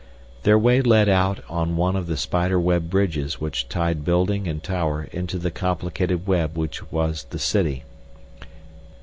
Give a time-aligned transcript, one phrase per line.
[0.41, 4.63] Their way led out on one of the spider web bridges which tied building and
[4.63, 7.83] tower into the complicated web which was the city.